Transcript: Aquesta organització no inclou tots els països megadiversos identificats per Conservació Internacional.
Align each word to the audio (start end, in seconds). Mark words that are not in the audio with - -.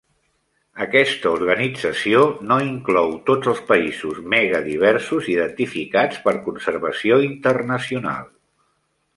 Aquesta 0.83 1.33
organització 1.39 2.23
no 2.53 2.57
inclou 2.69 3.13
tots 3.29 3.51
els 3.53 3.61
països 3.69 4.23
megadiversos 4.35 5.31
identificats 5.37 6.25
per 6.25 6.35
Conservació 6.49 7.21
Internacional. 7.29 8.27